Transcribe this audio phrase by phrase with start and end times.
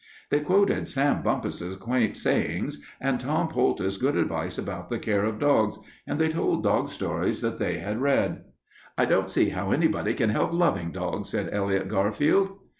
[0.31, 5.37] They quoted Sam Bumpus's quaint sayings and Tom Poultice's good advice about the care of
[5.37, 5.77] dogs,
[6.07, 8.43] and they told dog stories that they had read.
[8.97, 12.49] "I don't see how anybody can help loving dogs," said Elliot Garfield.